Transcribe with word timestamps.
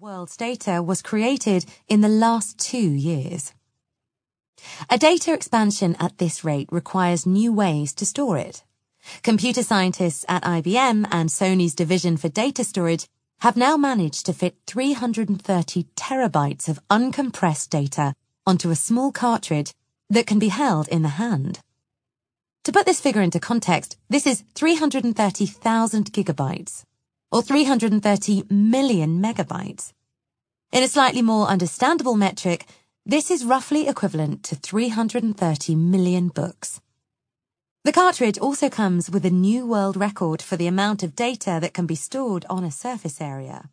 world's 0.00 0.36
data 0.36 0.82
was 0.82 1.02
created 1.02 1.66
in 1.86 2.00
the 2.00 2.08
last 2.08 2.58
two 2.58 2.78
years. 2.78 3.52
A 4.88 4.96
data 4.96 5.34
expansion 5.34 5.94
at 6.00 6.16
this 6.16 6.42
rate 6.42 6.68
requires 6.72 7.26
new 7.26 7.52
ways 7.52 7.92
to 7.94 8.06
store 8.06 8.38
it. 8.38 8.64
Computer 9.22 9.62
scientists 9.62 10.24
at 10.26 10.42
IBM 10.42 11.06
and 11.10 11.28
Sony's 11.28 11.74
division 11.74 12.16
for 12.16 12.30
data 12.30 12.64
storage 12.64 13.08
have 13.40 13.58
now 13.58 13.76
managed 13.76 14.24
to 14.24 14.32
fit 14.32 14.56
330 14.66 15.84
terabytes 15.96 16.66
of 16.66 16.80
uncompressed 16.88 17.68
data 17.68 18.14
onto 18.46 18.70
a 18.70 18.76
small 18.76 19.12
cartridge 19.12 19.74
that 20.08 20.26
can 20.26 20.38
be 20.38 20.48
held 20.48 20.88
in 20.88 21.02
the 21.02 21.20
hand. 21.20 21.60
To 22.64 22.72
put 22.72 22.86
this 22.86 23.00
figure 23.00 23.22
into 23.22 23.38
context, 23.38 23.98
this 24.08 24.26
is 24.26 24.44
330,000 24.54 26.12
gigabytes 26.12 26.84
or 27.32 27.42
330 27.42 28.44
million 28.50 29.20
megabytes. 29.22 29.92
In 30.72 30.82
a 30.82 30.88
slightly 30.88 31.22
more 31.22 31.46
understandable 31.46 32.16
metric, 32.16 32.66
this 33.06 33.30
is 33.30 33.44
roughly 33.44 33.88
equivalent 33.88 34.42
to 34.44 34.54
330 34.56 35.74
million 35.74 36.28
books. 36.28 36.80
The 37.82 37.92
cartridge 37.92 38.38
also 38.38 38.68
comes 38.68 39.10
with 39.10 39.24
a 39.24 39.30
new 39.30 39.66
world 39.66 39.96
record 39.96 40.42
for 40.42 40.56
the 40.56 40.66
amount 40.66 41.02
of 41.02 41.16
data 41.16 41.58
that 41.62 41.72
can 41.72 41.86
be 41.86 41.94
stored 41.94 42.44
on 42.50 42.62
a 42.62 42.70
surface 42.70 43.20
area. 43.20 43.70